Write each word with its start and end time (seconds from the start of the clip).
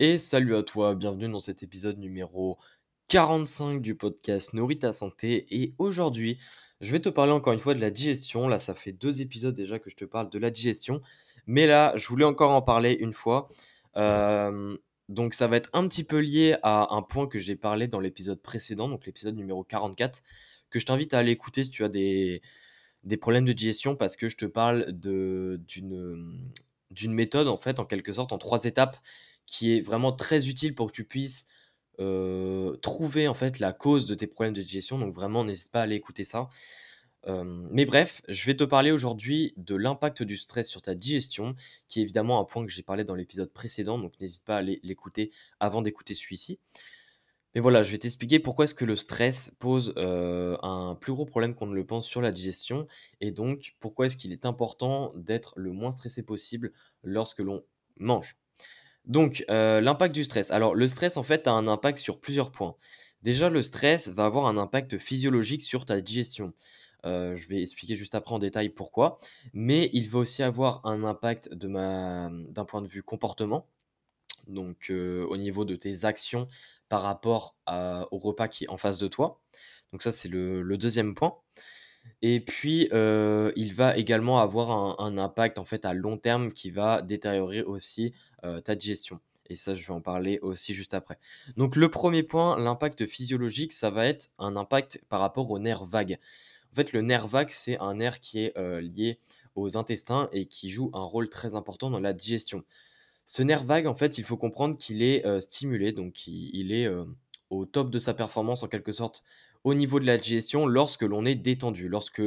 Et 0.00 0.16
salut 0.18 0.54
à 0.54 0.62
toi, 0.62 0.94
bienvenue 0.94 1.28
dans 1.28 1.40
cet 1.40 1.64
épisode 1.64 1.98
numéro 1.98 2.56
45 3.08 3.82
du 3.82 3.96
podcast 3.96 4.54
Nourris 4.54 4.78
ta 4.78 4.92
santé. 4.92 5.44
Et 5.50 5.74
aujourd'hui, 5.76 6.38
je 6.80 6.92
vais 6.92 7.00
te 7.00 7.08
parler 7.08 7.32
encore 7.32 7.52
une 7.52 7.58
fois 7.58 7.74
de 7.74 7.80
la 7.80 7.90
digestion. 7.90 8.46
Là, 8.46 8.58
ça 8.58 8.76
fait 8.76 8.92
deux 8.92 9.22
épisodes 9.22 9.56
déjà 9.56 9.80
que 9.80 9.90
je 9.90 9.96
te 9.96 10.04
parle 10.04 10.30
de 10.30 10.38
la 10.38 10.50
digestion. 10.50 11.02
Mais 11.48 11.66
là, 11.66 11.92
je 11.96 12.06
voulais 12.06 12.24
encore 12.24 12.52
en 12.52 12.62
parler 12.62 12.92
une 12.92 13.12
fois. 13.12 13.48
Euh, 13.96 14.76
donc, 15.08 15.34
ça 15.34 15.48
va 15.48 15.56
être 15.56 15.70
un 15.72 15.88
petit 15.88 16.04
peu 16.04 16.20
lié 16.20 16.54
à 16.62 16.94
un 16.94 17.02
point 17.02 17.26
que 17.26 17.40
j'ai 17.40 17.56
parlé 17.56 17.88
dans 17.88 17.98
l'épisode 17.98 18.40
précédent, 18.40 18.88
donc 18.88 19.04
l'épisode 19.04 19.34
numéro 19.34 19.64
44, 19.64 20.22
que 20.70 20.78
je 20.78 20.86
t'invite 20.86 21.12
à 21.12 21.18
aller 21.18 21.32
écouter 21.32 21.64
si 21.64 21.70
tu 21.70 21.82
as 21.82 21.88
des, 21.88 22.40
problèmes 23.20 23.46
de 23.46 23.52
digestion, 23.52 23.96
parce 23.96 24.14
que 24.14 24.28
je 24.28 24.36
te 24.36 24.46
parle 24.46 24.92
d'une 24.92 26.52
méthode, 27.08 27.48
en 27.48 27.58
fait, 27.58 27.80
en 27.80 27.84
quelque 27.84 28.12
sorte, 28.12 28.32
en 28.32 28.38
trois 28.38 28.64
étapes 28.64 28.96
qui 29.48 29.74
est 29.74 29.80
vraiment 29.80 30.12
très 30.12 30.46
utile 30.48 30.74
pour 30.74 30.88
que 30.88 30.92
tu 30.92 31.04
puisses 31.04 31.46
trouver 32.82 33.26
en 33.26 33.34
fait 33.34 33.58
la 33.58 33.72
cause 33.72 34.06
de 34.06 34.14
tes 34.14 34.26
problèmes 34.28 34.54
de 34.54 34.62
digestion. 34.62 34.98
Donc 34.98 35.14
vraiment, 35.14 35.44
n'hésite 35.44 35.72
pas 35.72 35.80
à 35.80 35.82
aller 35.84 35.96
écouter 35.96 36.22
ça. 36.22 36.48
mais 37.26 37.84
bref, 37.84 38.22
je 38.28 38.46
vais 38.46 38.54
te 38.54 38.64
parler 38.64 38.90
aujourd'hui 38.90 39.52
de 39.56 39.74
l'impact 39.74 40.22
du 40.22 40.36
stress 40.36 40.68
sur 40.68 40.82
ta 40.82 40.94
digestion, 40.94 41.54
qui 41.88 42.00
est 42.00 42.02
évidemment 42.02 42.40
un 42.40 42.44
point 42.44 42.64
que 42.64 42.72
j'ai 42.72 42.82
parlé 42.82 43.04
dans 43.04 43.14
l'épisode 43.14 43.52
précédent, 43.52 43.98
donc 43.98 44.18
n'hésite 44.20 44.44
pas 44.44 44.56
à 44.56 44.58
aller 44.58 44.80
l'écouter 44.82 45.32
avant 45.60 45.82
d'écouter 45.82 46.14
celui-ci. 46.14 46.58
Mais 47.54 47.60
voilà, 47.60 47.82
je 47.82 47.90
vais 47.90 47.98
t'expliquer 47.98 48.38
pourquoi 48.38 48.64
est-ce 48.66 48.74
que 48.74 48.84
le 48.84 48.96
stress 48.96 49.52
pose 49.58 49.92
un 49.96 50.96
plus 51.00 51.12
gros 51.12 51.24
problème 51.24 51.54
qu'on 51.54 51.66
ne 51.66 51.74
le 51.74 51.86
pense 51.86 52.06
sur 52.06 52.22
la 52.22 52.30
digestion, 52.30 52.86
et 53.20 53.30
donc 53.30 53.74
pourquoi 53.80 54.06
est-ce 54.06 54.16
qu'il 54.16 54.32
est 54.32 54.46
important 54.46 55.12
d'être 55.16 55.54
le 55.56 55.72
moins 55.72 55.90
stressé 55.90 56.22
possible 56.22 56.72
lorsque 57.02 57.40
l'on 57.40 57.64
mange. 57.96 58.36
Donc, 59.08 59.44
euh, 59.50 59.80
l'impact 59.80 60.14
du 60.14 60.22
stress. 60.22 60.50
Alors, 60.50 60.74
le 60.74 60.86
stress, 60.86 61.16
en 61.16 61.22
fait, 61.22 61.48
a 61.48 61.52
un 61.52 61.66
impact 61.66 61.98
sur 61.98 62.20
plusieurs 62.20 62.52
points. 62.52 62.76
Déjà, 63.22 63.48
le 63.48 63.62
stress 63.62 64.08
va 64.10 64.26
avoir 64.26 64.46
un 64.46 64.58
impact 64.58 64.98
physiologique 64.98 65.62
sur 65.62 65.86
ta 65.86 66.00
digestion. 66.00 66.52
Euh, 67.06 67.34
je 67.34 67.48
vais 67.48 67.62
expliquer 67.62 67.96
juste 67.96 68.14
après 68.14 68.34
en 68.34 68.38
détail 68.38 68.68
pourquoi. 68.68 69.16
Mais 69.54 69.88
il 69.94 70.08
va 70.10 70.20
aussi 70.20 70.42
avoir 70.42 70.84
un 70.86 71.04
impact 71.04 71.54
d'un 71.54 72.64
point 72.66 72.82
de 72.82 72.86
vue 72.86 73.02
comportement. 73.02 73.66
Donc, 74.46 74.90
euh, 74.90 75.24
au 75.26 75.38
niveau 75.38 75.64
de 75.64 75.74
tes 75.74 76.04
actions 76.04 76.46
par 76.88 77.02
rapport 77.02 77.56
au 78.10 78.18
repas 78.18 78.48
qui 78.48 78.64
est 78.64 78.68
en 78.68 78.76
face 78.76 78.98
de 78.98 79.08
toi. 79.08 79.40
Donc, 79.92 80.02
ça, 80.02 80.12
c'est 80.12 80.28
le, 80.28 80.76
deuxième 80.76 81.14
point. 81.14 81.34
Et 82.22 82.40
puis, 82.40 82.88
il 82.92 83.74
va 83.74 83.96
également 83.96 84.40
avoir 84.40 85.00
un, 85.00 85.18
impact 85.18 85.58
en 85.58 85.64
fait 85.64 85.84
à 85.84 85.94
long 85.94 86.16
terme 86.16 86.52
qui 86.52 86.70
va 86.70 87.02
détériorer 87.02 87.62
aussi 87.62 88.12
euh, 88.44 88.60
ta 88.60 88.76
digestion. 88.76 89.20
Et 89.50 89.56
ça, 89.56 89.74
je 89.74 89.84
vais 89.84 89.92
en 89.92 90.00
parler 90.00 90.38
aussi 90.42 90.74
juste 90.74 90.94
après. 90.94 91.18
Donc 91.56 91.74
le 91.74 91.90
premier 91.90 92.22
point, 92.22 92.56
l'impact 92.58 93.06
physiologique, 93.06 93.72
ça 93.72 93.90
va 93.90 94.06
être 94.06 94.28
un 94.38 94.56
impact 94.56 95.02
par 95.08 95.20
rapport 95.20 95.50
au 95.50 95.58
nerf 95.58 95.84
vague. 95.84 96.18
En 96.72 96.74
fait, 96.76 96.92
le 96.92 97.00
nerf 97.00 97.26
vague, 97.26 97.50
c'est 97.50 97.78
un 97.78 97.94
nerf 97.94 98.20
qui 98.20 98.40
est 98.40 98.56
euh, 98.58 98.80
lié 98.80 99.18
aux 99.56 99.76
intestins 99.76 100.28
et 100.32 100.46
qui 100.46 100.70
joue 100.70 100.90
un 100.92 101.02
rôle 101.02 101.30
très 101.30 101.56
important 101.56 101.90
dans 101.90 101.98
la 101.98 102.12
digestion. 102.12 102.62
Ce 103.24 103.42
nerf 103.42 103.64
vague, 103.64 103.86
en 103.86 103.94
fait, 103.94 104.18
il 104.18 104.24
faut 104.24 104.36
comprendre 104.36 104.76
qu'il 104.76 105.02
est 105.02 105.26
euh, 105.26 105.40
stimulé, 105.40 105.92
donc 105.92 106.26
il, 106.28 106.72
est 106.72 106.88
au 107.50 107.64
top 107.64 107.90
de 107.90 107.98
sa 107.98 108.14
performance 108.14 108.62
en 108.62 108.68
quelque 108.68 108.92
sorte 108.92 109.24
au 109.68 109.74
niveau 109.74 110.00
de 110.00 110.06
la 110.06 110.16
digestion 110.16 110.66
lorsque 110.66 111.02
l'on 111.02 111.26
est 111.26 111.34
détendu, 111.34 111.88
lorsque 111.88 112.22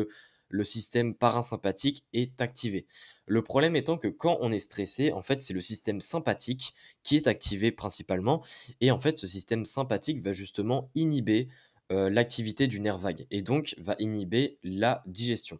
le 0.49 0.63
système 0.63 1.15
parasympathique 1.15 2.05
est 2.13 2.39
activé. 2.41 2.85
Le 3.25 3.41
problème 3.41 3.75
étant 3.75 3.97
que 3.97 4.09
quand 4.09 4.37
on 4.41 4.51
est 4.51 4.59
stressé, 4.59 5.11
en 5.11 5.21
fait, 5.21 5.41
c'est 5.41 5.53
le 5.53 5.61
système 5.61 6.01
sympathique 6.01 6.75
qui 7.03 7.15
est 7.15 7.27
activé 7.27 7.71
principalement. 7.71 8.43
Et 8.81 8.91
en 8.91 8.99
fait, 8.99 9.17
ce 9.17 9.27
système 9.27 9.65
sympathique 9.65 10.21
va 10.21 10.33
justement 10.33 10.91
inhiber 10.93 11.47
euh, 11.91 12.09
l'activité 12.09 12.67
du 12.67 12.79
nerf 12.79 12.97
vague 12.97 13.25
et 13.31 13.41
donc 13.41 13.75
va 13.77 13.95
inhiber 13.99 14.57
la 14.63 15.01
digestion. 15.05 15.59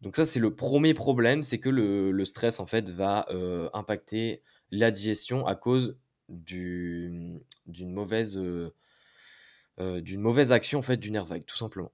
Donc 0.00 0.16
ça, 0.16 0.24
c'est 0.24 0.40
le 0.40 0.54
premier 0.54 0.94
problème, 0.94 1.42
c'est 1.42 1.58
que 1.58 1.68
le, 1.68 2.24
stress, 2.24 2.58
en 2.58 2.66
fait, 2.66 2.90
va 2.90 3.26
euh, 3.30 3.68
impacter 3.74 4.42
la 4.70 4.90
digestion 4.90 5.46
à 5.46 5.54
cause 5.54 5.98
d'une 6.28 7.42
mauvaise, 7.66 8.38
euh, 8.38 8.72
d'une 9.80 10.20
mauvaise 10.20 10.52
action, 10.52 10.80
en 10.80 10.82
fait, 10.82 10.98
du 10.98 11.10
nerf 11.10 11.24
vague, 11.24 11.44
tout 11.46 11.56
simplement. 11.56 11.90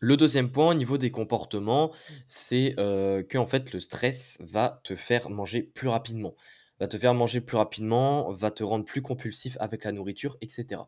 Le 0.00 0.16
deuxième 0.18 0.50
point, 0.50 0.70
au 0.70 0.74
niveau 0.74 0.98
des 0.98 1.10
comportements, 1.10 1.90
c'est 2.26 2.74
euh, 2.78 3.22
que 3.22 3.38
en 3.38 3.46
fait, 3.46 3.72
le 3.72 3.80
stress 3.80 4.36
va 4.40 4.80
te 4.84 4.94
faire 4.94 5.30
manger 5.30 5.62
plus 5.62 5.88
rapidement. 5.88 6.34
Va 6.80 6.86
te 6.86 6.98
faire 6.98 7.14
manger 7.14 7.40
plus 7.40 7.56
rapidement, 7.56 8.30
va 8.32 8.50
te 8.50 8.62
rendre 8.62 8.84
plus 8.84 9.00
compulsif 9.00 9.56
avec 9.58 9.84
la 9.84 9.92
nourriture, 9.92 10.36
etc. 10.42 10.82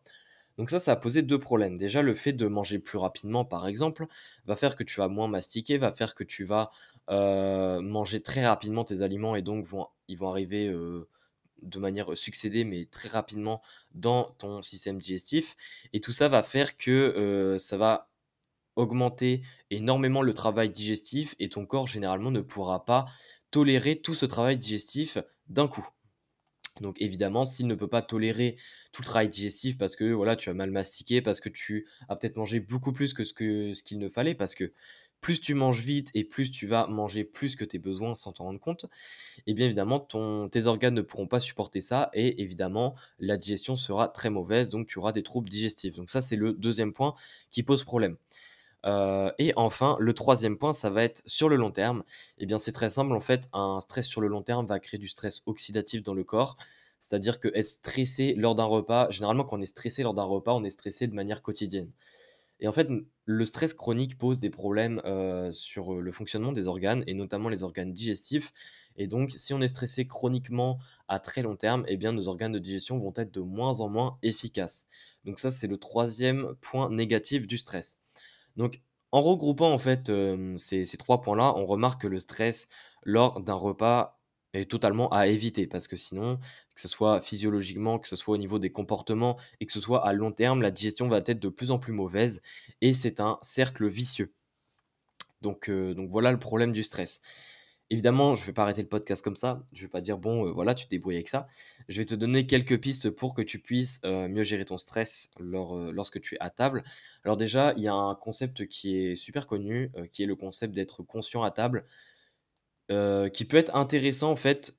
Donc 0.58 0.68
ça, 0.68 0.78
ça 0.78 0.92
a 0.92 0.96
posé 0.96 1.22
deux 1.22 1.38
problèmes. 1.38 1.78
Déjà, 1.78 2.02
le 2.02 2.12
fait 2.12 2.34
de 2.34 2.46
manger 2.46 2.78
plus 2.78 2.98
rapidement, 2.98 3.46
par 3.46 3.66
exemple, 3.66 4.06
va 4.44 4.56
faire 4.56 4.76
que 4.76 4.84
tu 4.84 5.00
vas 5.00 5.08
moins 5.08 5.28
mastiquer, 5.28 5.78
va 5.78 5.90
faire 5.90 6.14
que 6.14 6.24
tu 6.24 6.44
vas 6.44 6.70
euh, 7.08 7.80
manger 7.80 8.20
très 8.20 8.46
rapidement 8.46 8.84
tes 8.84 9.00
aliments 9.00 9.36
et 9.36 9.42
donc 9.42 9.66
ils 10.08 10.18
vont 10.18 10.28
arriver 10.28 10.68
euh, 10.68 11.08
de 11.62 11.78
manière 11.78 12.16
succédée, 12.16 12.64
mais 12.64 12.84
très 12.84 13.08
rapidement 13.08 13.62
dans 13.94 14.30
ton 14.38 14.62
système 14.62 14.98
digestif. 14.98 15.56
Et 15.92 16.00
tout 16.00 16.12
ça 16.12 16.28
va 16.28 16.42
faire 16.42 16.76
que 16.76 17.56
ça 17.58 17.76
va 17.76 18.10
augmenter 18.76 19.42
énormément 19.70 20.22
le 20.22 20.32
travail 20.32 20.70
digestif 20.70 21.34
et 21.40 21.48
ton 21.48 21.66
corps 21.66 21.88
généralement 21.88 22.30
ne 22.30 22.40
pourra 22.40 22.84
pas 22.84 23.06
tolérer 23.50 24.00
tout 24.00 24.14
ce 24.14 24.24
travail 24.24 24.56
digestif 24.56 25.18
d'un 25.48 25.66
coup. 25.66 25.86
Donc 26.80 27.00
évidemment, 27.00 27.44
s'il 27.44 27.66
ne 27.66 27.74
peut 27.74 27.88
pas 27.88 28.02
tolérer 28.02 28.56
tout 28.92 29.02
le 29.02 29.06
travail 29.06 29.28
digestif 29.28 29.76
parce 29.78 29.96
que 29.96 30.12
voilà, 30.12 30.36
tu 30.36 30.48
as 30.48 30.54
mal 30.54 30.70
mastiqué, 30.70 31.20
parce 31.20 31.40
que 31.40 31.48
tu 31.48 31.88
as 32.08 32.14
peut-être 32.14 32.36
mangé 32.36 32.60
beaucoup 32.60 32.92
plus 32.92 33.14
que 33.14 33.24
ce 33.24 33.34
qu'il 33.34 33.74
ce 33.74 33.82
qu'il 33.82 33.98
ne 33.98 34.08
fallait, 34.08 34.36
parce 34.36 34.54
que 34.54 34.72
plus 35.20 35.40
tu 35.40 35.54
manges 35.54 35.80
vite 35.80 36.10
et 36.14 36.24
plus 36.24 36.50
tu 36.50 36.66
vas 36.66 36.86
manger 36.86 37.24
plus 37.24 37.56
que 37.56 37.64
tes 37.64 37.78
besoins 37.78 38.14
sans 38.14 38.32
t'en 38.32 38.44
rendre 38.44 38.60
compte, 38.60 38.84
et 39.38 39.42
eh 39.48 39.54
bien 39.54 39.66
évidemment, 39.66 40.00
tes 40.50 40.66
organes 40.66 40.94
ne 40.94 41.02
pourront 41.02 41.26
pas 41.26 41.40
supporter 41.40 41.80
ça 41.80 42.10
et 42.14 42.42
évidemment, 42.42 42.94
la 43.18 43.36
digestion 43.36 43.76
sera 43.76 44.08
très 44.08 44.30
mauvaise, 44.30 44.70
donc 44.70 44.86
tu 44.86 44.98
auras 44.98 45.12
des 45.12 45.22
troubles 45.22 45.48
digestifs. 45.48 45.96
Donc 45.96 46.10
ça, 46.10 46.20
c'est 46.20 46.36
le 46.36 46.52
deuxième 46.52 46.92
point 46.92 47.14
qui 47.50 47.62
pose 47.62 47.84
problème. 47.84 48.16
Euh, 48.86 49.32
et 49.38 49.52
enfin, 49.56 49.96
le 50.00 50.12
troisième 50.14 50.56
point, 50.56 50.72
ça 50.72 50.90
va 50.90 51.04
être 51.04 51.22
sur 51.26 51.48
le 51.48 51.56
long 51.56 51.70
terme. 51.70 52.04
Et 52.38 52.44
eh 52.44 52.46
bien, 52.46 52.58
c'est 52.58 52.72
très 52.72 52.90
simple. 52.90 53.12
En 53.12 53.20
fait, 53.20 53.48
un 53.52 53.80
stress 53.80 54.06
sur 54.06 54.20
le 54.20 54.28
long 54.28 54.42
terme 54.42 54.66
va 54.66 54.78
créer 54.78 54.98
du 54.98 55.08
stress 55.08 55.42
oxydatif 55.46 56.02
dans 56.02 56.14
le 56.14 56.24
corps. 56.24 56.56
C'est-à-dire 57.00 57.40
que 57.40 57.48
être 57.54 57.66
stressé 57.66 58.34
lors 58.34 58.54
d'un 58.54 58.64
repas, 58.64 59.08
généralement, 59.10 59.44
quand 59.44 59.58
on 59.58 59.62
est 59.62 59.66
stressé 59.66 60.02
lors 60.02 60.14
d'un 60.14 60.24
repas, 60.24 60.52
on 60.54 60.64
est 60.64 60.70
stressé 60.70 61.06
de 61.06 61.14
manière 61.14 61.42
quotidienne. 61.42 61.90
Et 62.60 62.68
en 62.68 62.72
fait, 62.72 62.88
le 63.24 63.44
stress 63.44 63.72
chronique 63.74 64.18
pose 64.18 64.38
des 64.38 64.50
problèmes 64.50 65.00
sur 65.50 65.94
le 65.94 66.12
fonctionnement 66.12 66.52
des 66.52 66.66
organes, 66.66 67.04
et 67.06 67.14
notamment 67.14 67.48
les 67.48 67.62
organes 67.62 67.92
digestifs. 67.92 68.52
Et 68.96 69.06
donc, 69.06 69.30
si 69.30 69.54
on 69.54 69.60
est 69.60 69.68
stressé 69.68 70.06
chroniquement 70.08 70.78
à 71.06 71.20
très 71.20 71.42
long 71.42 71.54
terme, 71.54 71.84
eh 71.86 71.96
bien, 71.96 72.12
nos 72.12 72.26
organes 72.26 72.52
de 72.52 72.58
digestion 72.58 72.98
vont 72.98 73.12
être 73.16 73.32
de 73.32 73.40
moins 73.40 73.80
en 73.80 73.88
moins 73.88 74.18
efficaces. 74.22 74.88
Donc 75.24 75.38
ça, 75.38 75.52
c'est 75.52 75.68
le 75.68 75.76
troisième 75.76 76.54
point 76.60 76.90
négatif 76.90 77.46
du 77.46 77.58
stress. 77.58 77.98
Donc, 78.56 78.80
en 79.12 79.20
regroupant 79.20 79.72
en 79.72 79.78
fait 79.78 80.12
ces, 80.56 80.84
trois 80.98 81.20
points-là, 81.20 81.54
on 81.56 81.64
remarque 81.64 82.02
que 82.02 82.08
le 82.08 82.18
stress 82.18 82.66
lors 83.04 83.40
d'un 83.40 83.54
repas 83.54 84.17
est 84.54 84.70
totalement 84.70 85.12
à 85.12 85.26
éviter 85.26 85.66
parce 85.66 85.88
que 85.88 85.96
sinon, 85.96 86.38
que 86.74 86.80
ce 86.80 86.88
soit 86.88 87.20
physiologiquement, 87.20 87.98
que 87.98 88.08
ce 88.08 88.16
soit 88.16 88.34
au 88.34 88.38
niveau 88.38 88.58
des 88.58 88.70
comportements 88.70 89.38
et 89.60 89.66
que 89.66 89.72
ce 89.72 89.80
soit 89.80 90.06
à 90.06 90.12
long 90.12 90.32
terme, 90.32 90.62
la 90.62 90.70
digestion 90.70 91.08
va 91.08 91.18
être 91.18 91.40
de 91.40 91.48
plus 91.48 91.70
en 91.70 91.78
plus 91.78 91.92
mauvaise 91.92 92.42
et 92.80 92.94
c'est 92.94 93.20
un 93.20 93.38
cercle 93.42 93.86
vicieux. 93.86 94.32
Donc, 95.42 95.70
donc 95.70 96.10
voilà 96.10 96.32
le 96.32 96.38
problème 96.38 96.72
du 96.72 96.82
stress. 96.82 97.20
Évidemment, 97.90 98.34
je 98.34 98.44
vais 98.44 98.52
pas 98.52 98.62
arrêter 98.62 98.82
le 98.82 98.88
podcast 98.88 99.24
comme 99.24 99.36
ça. 99.36 99.64
Je 99.72 99.80
ne 99.80 99.86
vais 99.86 99.90
pas 99.90 100.02
dire, 100.02 100.18
bon, 100.18 100.46
euh, 100.46 100.50
voilà, 100.50 100.74
tu 100.74 100.84
te 100.84 100.90
débrouilles 100.90 101.14
avec 101.14 101.28
ça. 101.28 101.48
Je 101.88 101.98
vais 101.98 102.04
te 102.04 102.14
donner 102.14 102.46
quelques 102.46 102.78
pistes 102.78 103.08
pour 103.08 103.34
que 103.34 103.40
tu 103.40 103.58
puisses 103.58 104.00
euh, 104.04 104.28
mieux 104.28 104.42
gérer 104.42 104.66
ton 104.66 104.76
stress 104.76 105.30
euh, 105.40 105.90
lorsque 105.90 106.20
tu 106.20 106.34
es 106.34 106.38
à 106.40 106.50
table. 106.50 106.84
Alors 107.24 107.38
déjà, 107.38 107.72
il 107.78 107.82
y 107.82 107.88
a 107.88 107.94
un 107.94 108.14
concept 108.14 108.66
qui 108.66 108.98
est 108.98 109.14
super 109.14 109.46
connu, 109.46 109.90
qui 110.12 110.22
est 110.22 110.26
le 110.26 110.36
concept 110.36 110.74
d'être 110.74 111.02
conscient 111.02 111.42
à 111.42 111.50
table, 111.50 111.86
qui 112.88 113.44
peut 113.44 113.56
être 113.56 113.74
intéressant 113.74 114.30
en 114.30 114.36
fait 114.36 114.78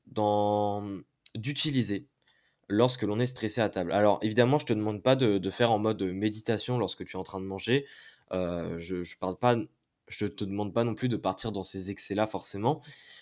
d'utiliser 1.35 2.07
lorsque 2.67 3.03
l'on 3.03 3.19
est 3.19 3.25
stressé 3.25 3.61
à 3.61 3.69
table. 3.69 3.91
Alors 3.91 4.19
évidemment, 4.21 4.57
je 4.59 4.65
ne 4.65 4.67
te 4.67 4.73
demande 4.73 5.03
pas 5.03 5.15
de, 5.15 5.49
faire 5.49 5.71
en 5.71 5.79
mode 5.79 6.01
méditation 6.03 6.77
lorsque 6.77 7.05
tu 7.05 7.17
es 7.17 7.19
en 7.19 7.23
train 7.23 7.39
de 7.39 7.45
manger. 7.45 7.85
je 8.31 8.95
ne 8.95 9.19
parle 9.19 9.37
pas 9.37 9.55
je 10.09 10.25
te 10.25 10.43
demande 10.43 10.73
pas 10.73 10.83
non 10.83 10.95
plus 10.95 11.07
de 11.07 11.17
partir 11.17 11.51
dans 11.51 11.63
ces 11.63 11.91
excès-là 11.91 12.27
forcément, 12.27 12.81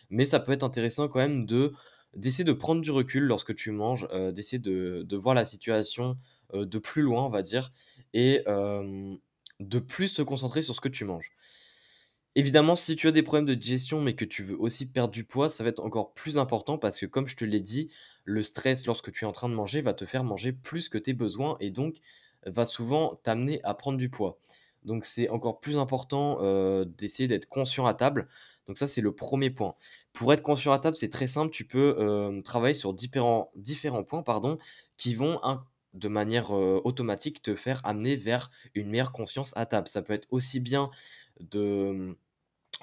mais 0.10 0.25
ça 0.25 0.39
peut 0.39 0.54
être 0.54 0.63
intéressant 0.63 1.07
quand 1.07 1.19
même 1.19 1.45
de 1.45 1.74
d'essayer 2.16 2.45
de 2.45 2.54
prendre 2.54 2.81
du 2.81 2.89
recul 2.89 3.24
lorsque 3.24 3.54
tu 3.54 3.72
manges, 3.72 4.07
euh, 4.12 4.31
d'essayer 4.31 4.60
de, 4.60 5.16
voir 5.16 5.36
la 5.36 5.45
situation 5.45 6.16
euh, 6.54 6.66
de 6.66 6.80
plus 6.80 7.01
loin, 7.04 7.25
on 7.25 7.30
va 7.30 7.44
dire, 7.44 7.72
et 8.13 8.44
de 9.60 9.80
plus 9.80 10.07
se 10.07 10.22
concentrer 10.22 10.62
sur 10.62 10.75
ce 10.75 10.81
que 10.81 10.89
tu 10.89 11.04
manges. 11.06 11.31
Évidemment, 12.38 12.75
si 12.75 12.95
tu 12.95 13.07
as 13.07 13.12
des 13.12 13.24
problèmes 13.24 13.48
de 13.48 13.56
digestion, 13.56 14.00
mais 14.00 14.13
que 14.13 14.24
tu 14.24 14.44
veux 14.44 14.56
aussi 14.62 14.86
perdre 14.86 15.12
du 15.12 15.24
poids, 15.24 15.50
ça 15.50 15.63
va 15.63 15.72
être 15.72 15.84
encore 15.84 16.13
plus 16.13 16.38
important 16.38 16.78
parce 16.78 17.00
que, 17.00 17.07
comme 17.07 17.28
je 17.28 17.36
te 17.36 17.44
l'ai 17.44 17.62
dit, 17.62 17.89
le 18.25 18.44
stress 18.44 18.86
lorsque 18.86 19.12
tu 19.12 19.25
es 19.25 19.28
en 19.28 19.31
train 19.31 19.50
de 19.50 19.56
manger 19.56 19.81
va 19.81 19.95
te 19.95 20.06
faire 20.06 20.24
manger 20.24 20.54
plus 20.54 20.88
que 20.88 21.00
tes 21.00 21.13
besoins 21.13 21.57
et 21.62 21.72
donc 21.72 21.95
va 22.45 22.63
souvent 22.63 23.16
t'amener 23.24 23.60
à 23.63 23.74
prendre 23.74 23.98
du 23.98 24.10
poids. 24.10 24.38
Donc 24.84 25.04
c'est 25.04 25.30
encore 25.30 25.60
plus 25.60 25.80
important 25.80 26.38
euh, 26.42 26.86
d'essayer 26.86 27.25
d'être 27.25 27.48
conscient 27.48 27.88
à 27.88 27.95
table. 27.95 28.28
Donc 28.68 28.78
ça, 28.78 28.86
c'est 28.86 29.01
le 29.01 29.16
premier 29.16 29.50
point. 29.50 29.74
Pour 30.13 30.31
être 30.31 30.44
conscient 30.44 30.72
à 30.74 30.78
table, 30.78 30.95
c'est 30.95 31.10
très 31.10 31.25
simple. 31.25 31.51
Tu 31.51 31.66
peux 31.66 31.95
euh, 31.98 32.39
travailler 32.42 32.75
sur 32.75 32.94
différents, 32.94 33.50
points 34.07 34.22
pardon, 34.22 34.60
qui 34.95 35.16
vont 35.16 35.42
de 35.95 36.07
manière 36.07 36.56
euh, 36.56 36.80
automatique 36.84 37.42
te 37.42 37.56
faire 37.56 37.81
amener 37.84 38.16
vers 38.16 38.51
une 38.75 38.92
meilleure 38.92 39.12
conscience 39.12 39.57
à 39.57 39.66
table. 39.66 39.88
Ça 39.88 40.04
peut 40.04 40.13
être 40.13 40.28
aussi 40.30 40.60
bien 40.60 40.92
de, 41.39 42.16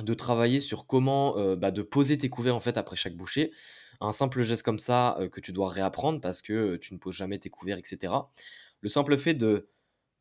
de 0.03 0.15
travailler 0.15 0.61
sur 0.61 0.87
comment 0.87 1.55
bah, 1.57 1.71
de 1.71 1.83
poser 1.83 2.19
tes 2.19 2.29
couverts 2.29 2.57
en 2.57 2.61
fait 2.61 2.77
après 2.77 2.97
chaque 2.97 3.17
bouchée. 3.17 3.53
Un 4.01 4.13
simple 4.13 4.43
geste 4.43 4.63
comme 4.63 4.79
ça 4.79 5.19
que 5.31 5.41
tu 5.41 5.53
dois 5.53 5.69
réapprendre 5.69 6.21
parce 6.21 6.43
que 6.43 6.77
tu 6.77 6.95
ne 6.95 6.99
poses 6.99 7.15
jamais 7.15 7.39
tes 7.39 7.51
couverts, 7.51 7.79
etc. 7.79 8.13
Le 8.81 8.89
simple 8.89 9.17
fait 9.19 9.35
de 9.35 9.69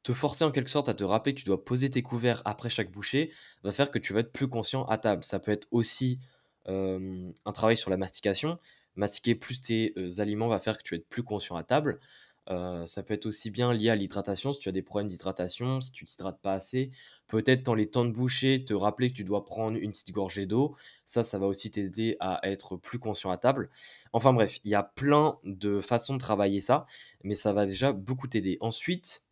te 0.03 0.13
forcer 0.13 0.43
en 0.43 0.51
quelque 0.51 0.69
sorte 0.69 0.89
à 0.89 0.93
te 0.93 1.03
rappeler 1.03 1.33
que 1.33 1.39
tu 1.39 1.45
dois 1.45 1.63
poser 1.63 1.89
tes 1.89 2.01
couverts 2.01 2.41
après 2.45 2.69
chaque 2.69 2.91
bouchée 2.91 3.31
va 3.63 3.71
faire 3.71 3.89
que 3.89 3.99
tu 3.99 4.13
vas 4.13 4.19
être 4.19 4.31
plus 4.31 4.47
conscient 4.47 4.85
à 4.85 4.97
table. 4.97 5.23
Ça 5.23 5.39
peut 5.39 5.51
être 5.51 5.67
aussi 5.71 6.19
un 6.67 7.51
travail 7.53 7.77
sur 7.77 7.89
la 7.89 7.97
mastication. 7.97 8.59
Mastiquer 8.95 9.33
plus 9.33 9.59
tes 9.59 9.93
aliments 10.19 10.49
va 10.49 10.59
faire 10.59 10.77
que 10.77 10.83
tu 10.83 10.93
vas 10.93 10.99
être 10.99 11.09
plus 11.09 11.23
conscient 11.23 11.55
à 11.55 11.63
table. 11.63 11.99
Ça 12.47 13.03
peut 13.03 13.13
être 13.13 13.25
aussi 13.25 13.49
bien 13.49 13.73
lié 13.73 13.89
à 13.89 13.95
l'hydratation, 13.95 14.53
si 14.53 14.59
tu 14.59 14.69
as 14.69 14.71
des 14.71 14.81
problèmes 14.81 15.07
d'hydratation, 15.07 15.81
si 15.81 15.91
tu 15.91 16.05
t'hydrates 16.05 16.41
pas 16.41 16.53
assez. 16.53 16.91
Peut-être 17.27 17.63
dans 17.63 17.75
les 17.75 17.89
temps 17.89 18.05
de 18.05 18.11
bouchée, 18.11 18.63
te 18.63 18.73
rappeler 18.73 19.09
que 19.09 19.15
tu 19.15 19.23
dois 19.23 19.45
prendre 19.45 19.77
une 19.77 19.91
petite 19.91 20.11
gorgée 20.11 20.45
d'eau. 20.45 20.75
Ça, 21.05 21.23
ça 21.23 21.39
va 21.39 21.47
aussi 21.47 21.71
t'aider 21.71 22.17
à 22.19 22.39
être 22.47 22.75
plus 22.75 22.99
conscient 22.99 23.31
à 23.31 23.37
table. 23.37 23.69
Enfin 24.11 24.33
bref, 24.33 24.59
il 24.63 24.71
y 24.71 24.75
a 24.75 24.83
plein 24.83 25.39
de 25.43 25.79
façons 25.79 26.13
de 26.13 26.19
travailler 26.19 26.59
ça, 26.59 26.85
mais 27.23 27.35
ça 27.35 27.53
va 27.53 27.65
déjà 27.65 27.91
beaucoup 27.93 28.27
t'aider. 28.27 28.57
Ensuite, 28.59 29.23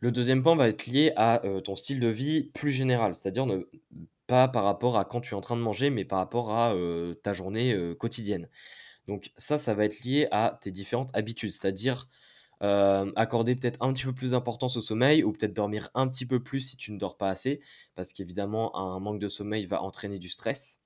le 0.00 0.10
deuxième 0.12 0.42
point 0.42 0.56
va 0.56 0.68
être 0.68 0.86
lié 0.86 1.12
à 1.16 1.40
ton 1.62 1.76
style 1.76 2.00
de 2.00 2.08
vie 2.08 2.50
plus 2.52 2.72
général, 2.72 3.14
c'est-à-dire 3.14 3.46
ne 3.46 3.60
pas 4.26 4.48
par 4.48 4.64
rapport 4.64 4.98
à 4.98 5.04
quand 5.04 5.20
tu 5.20 5.34
es 5.34 5.36
en 5.36 5.40
train 5.40 5.56
de 5.56 5.62
manger, 5.62 5.90
mais 5.90 6.04
par 6.04 6.18
rapport 6.18 6.50
à 6.50 6.74
ta 7.22 7.32
journée 7.32 7.94
quotidienne. 7.98 8.48
Donc 9.08 9.32
ça, 9.36 9.58
ça 9.58 9.74
va 9.74 9.84
être 9.84 10.02
lié 10.04 10.28
à 10.30 10.58
tes 10.60 10.70
différentes 10.70 11.10
habitudes, 11.14 11.52
c'est-à-dire 11.52 12.08
accorder 12.60 13.56
peut-être 13.56 13.76
un 13.82 13.92
petit 13.92 14.04
peu 14.04 14.14
plus 14.14 14.30
d'importance 14.30 14.76
au 14.78 14.80
sommeil 14.80 15.22
ou 15.22 15.32
peut-être 15.32 15.52
dormir 15.52 15.90
un 15.94 16.08
petit 16.08 16.24
peu 16.24 16.42
plus 16.42 16.60
si 16.60 16.76
tu 16.78 16.92
ne 16.92 16.98
dors 16.98 17.18
pas 17.18 17.28
assez, 17.28 17.60
parce 17.94 18.14
qu'évidemment, 18.14 18.74
un 18.76 18.98
manque 19.00 19.20
de 19.20 19.28
sommeil 19.28 19.66
va 19.66 19.82
entraîner 19.82 20.18
du 20.18 20.30
stress. 20.30 20.80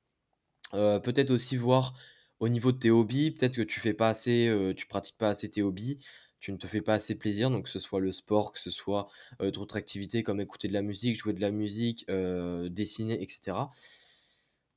peut-être 0.73 1.31
aussi 1.31 1.57
voir 1.57 1.95
au 2.41 2.49
niveau 2.49 2.73
de 2.73 2.79
tes 2.79 2.91
hobbies, 2.91 3.31
peut-être 3.31 3.57
que 3.57 3.63
tu 3.63 3.79
fais 3.81 3.95
pas 3.95 4.09
assez, 4.09 4.53
tu 4.77 4.87
pratiques 4.87 5.19
pas 5.19 5.29
assez 5.29 5.49
tes 5.49 5.63
hobbies 5.63 5.99
tu 6.41 6.53
ne 6.53 6.57
te 6.57 6.69
fais 6.69 6.83
pas 6.83 6.95
assez 6.95 7.17
plaisir, 7.17 7.51
donc 7.51 7.65
que 7.65 7.71
ce 7.71 7.81
soit 7.81 8.01
le 8.01 8.13
sport, 8.13 8.53
que 8.53 8.61
ce 8.61 8.71
soit 8.71 9.09
d'autres 9.41 9.77
activités 9.77 10.23
comme 10.23 10.41
écouter 10.41 10.69
de 10.69 10.73
la 10.73 10.83
musique, 10.83 11.17
jouer 11.17 11.33
de 11.33 11.41
la 11.41 11.51
musique, 11.51 12.07
dessiner, 12.09 13.21
etc. 13.23 13.57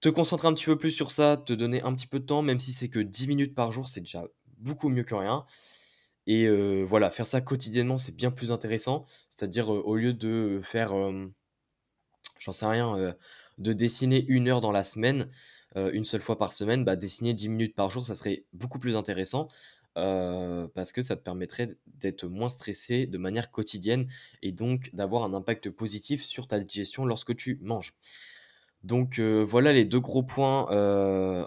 Te 0.02 0.10
concentrer 0.10 0.48
un 0.48 0.54
petit 0.54 0.66
peu 0.66 0.78
plus 0.78 0.90
sur 0.90 1.12
ça, 1.12 1.38
te 1.38 1.54
donner 1.54 1.84
un 1.84 1.94
petit 1.94 2.08
peu 2.08 2.20
de 2.20 2.26
temps, 2.26 2.42
même 2.42 2.60
si 2.60 2.74
c'est 2.74 2.90
que 2.90 3.00
10 3.00 3.28
minutes 3.28 3.54
par 3.54 3.72
jour, 3.72 3.88
c'est 3.88 4.02
déjà 4.02 4.26
beaucoup 4.58 4.90
mieux 4.90 5.04
que 5.04 5.14
rien. 5.14 5.46
Et 6.26 6.48
voilà, 6.84 7.12
faire 7.12 7.28
ça 7.28 7.40
quotidiennement, 7.40 8.00
c'est 8.00 8.16
bien 8.16 8.32
plus 8.32 8.52
intéressant. 8.52 9.06
C'est-à-dire, 9.30 9.70
au 9.70 9.96
lieu 9.96 10.14
de 10.14 10.60
faire, 10.64 10.94
j'en 12.40 12.54
sais 12.54 12.66
rien, 12.66 13.16
de 13.60 13.74
dessiner 13.74 14.26
une 14.28 14.48
heure 14.48 14.62
dans 14.62 14.72
la 14.72 14.84
semaine, 14.84 15.30
une 15.76 16.06
seule 16.06 16.22
fois 16.22 16.38
par 16.38 16.52
semaine, 16.52 16.84
bah, 16.84 16.96
dessiner 16.96 17.36
10 17.36 17.50
minutes 17.50 17.76
par 17.76 17.92
jour, 17.92 18.04
ça 18.04 18.16
serait 18.16 18.46
beaucoup 18.54 18.80
plus 18.80 18.96
intéressant 18.96 19.50
parce 19.94 20.94
que 20.94 21.04
ça 21.04 21.16
te 21.16 21.22
permettrait 21.22 21.70
d'être 21.86 22.26
moins 22.26 22.50
stressé 22.50 23.06
de 23.06 23.18
manière 23.20 23.52
quotidienne 23.52 24.08
et 24.42 24.52
donc 24.52 24.90
d'avoir 24.94 25.24
un 25.26 25.34
impact 25.36 25.70
positif 25.70 26.24
sur 26.24 26.48
ta 26.48 26.60
digestion 26.60 27.06
lorsque 27.06 27.36
tu 27.36 27.60
manges. 27.62 27.94
Donc 28.84 29.20
voilà 29.20 29.74
les 29.74 29.86
deux 29.86 30.00
gros 30.00 30.24
points 30.24 30.66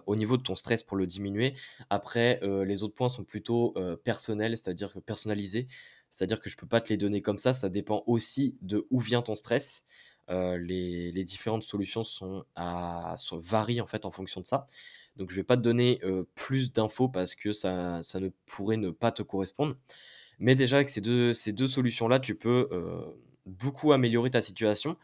au 0.06 0.16
niveau 0.16 0.36
de 0.36 0.42
ton 0.42 0.54
stress 0.54 0.82
pour 0.82 0.96
le 0.96 1.06
diminuer. 1.06 1.54
Après, 1.90 2.40
les 2.42 2.82
autres 2.82 2.94
points 2.94 3.08
sont 3.08 3.24
plutôt 3.24 3.74
personnels, 4.04 4.56
c'est-à-dire 4.56 4.92
que 4.92 5.00
personnalisés. 5.00 5.66
C'est-à-dire 6.10 6.40
que 6.40 6.48
je 6.48 6.54
ne 6.54 6.60
peux 6.60 6.68
pas 6.68 6.80
te 6.80 6.90
les 6.90 6.96
donner 6.96 7.22
comme 7.22 7.38
ça, 7.38 7.52
ça 7.52 7.68
dépend 7.68 8.04
aussi 8.06 8.56
de 8.62 8.86
où 8.90 9.00
vient 9.00 9.20
ton 9.22 9.34
stress. 9.34 9.84
les, 10.28 11.24
différentes 11.24 11.64
solutions 11.64 12.04
sont 12.04 12.44
à, 12.54 13.14
varient 13.32 13.80
en 13.80 13.86
fait 13.86 14.06
en 14.06 14.12
fonction 14.12 14.40
de 14.40 14.46
ça. 14.46 14.66
Donc 15.16 15.30
je 15.30 15.34
ne 15.34 15.40
vais 15.40 15.44
pas 15.44 15.56
te 15.56 15.62
donner 15.62 16.00
plus 16.36 16.72
d'infos 16.72 17.08
parce 17.08 17.34
que 17.34 17.52
ça, 17.52 18.00
ne 18.14 18.28
pourrait 18.46 18.76
ne 18.76 18.90
pas 18.90 19.10
te 19.10 19.22
correspondre. 19.22 19.74
Mais 20.38 20.54
déjà 20.54 20.76
avec 20.76 20.88
ces 20.88 21.00
deux, 21.00 21.34
ces 21.34 21.52
deux 21.52 21.68
solutions-là, 21.68 22.20
tu 22.20 22.36
peux 22.36 22.68
beaucoup 23.46 23.92
améliorer 23.92 24.30
ta 24.30 24.40
situation. 24.40 24.96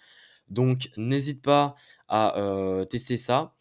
Donc 0.51 0.91
n'hésite 0.97 1.43
pas 1.43 1.75
à 2.09 2.35
tester 2.91 3.17
ça. 3.17 3.55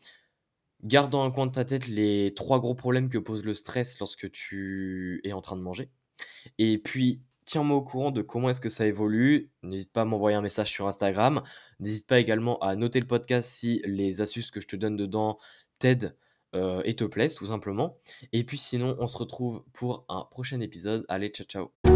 Garde 0.83 1.11
dans 1.11 1.23
un 1.23 1.31
coin 1.31 1.45
de 1.45 1.51
ta 1.51 1.65
tête 1.65 1.87
les 1.87 2.33
trois 2.35 2.59
gros 2.59 2.73
problèmes 2.73 3.09
que 3.09 3.17
pose 3.17 3.43
le 3.43 3.53
stress 3.53 3.99
lorsque 3.99 4.31
tu 4.31 5.21
es 5.23 5.33
en 5.33 5.41
train 5.41 5.57
de 5.57 5.61
manger. 5.61 5.91
Et 6.57 6.77
puis, 6.77 7.21
tiens-moi 7.45 7.77
au 7.77 7.81
courant 7.81 8.11
de 8.11 8.21
comment 8.21 8.49
est-ce 8.49 8.61
que 8.61 8.69
ça 8.69 8.87
évolue. 8.87 9.51
N'hésite 9.61 9.91
pas 9.91 10.01
à 10.01 10.05
m'envoyer 10.05 10.37
un 10.37 10.41
message 10.41 10.71
sur 10.71 10.87
Instagram. 10.87 11.41
N'hésite 11.79 12.07
pas 12.07 12.19
également 12.19 12.59
à 12.59 12.75
noter 12.75 12.99
le 13.01 13.07
podcast 13.07 13.49
si 13.49 13.81
les 13.85 14.21
astuces 14.21 14.51
que 14.51 14.61
je 14.61 14.67
te 14.67 14.75
donne 14.75 14.95
dedans 14.95 15.37
t'aident 15.79 16.15
et 16.53 16.95
te 16.95 17.03
plaisent 17.03 17.35
tout 17.35 17.47
simplement. 17.47 17.97
Et 18.31 18.43
puis 18.43 18.57
sinon, 18.57 18.95
on 18.99 19.07
se 19.07 19.17
retrouve 19.17 19.63
pour 19.73 20.05
un 20.07 20.27
prochain 20.31 20.61
épisode. 20.61 21.05
Allez, 21.09 21.27
ciao 21.29 21.45
ciao 21.45 21.88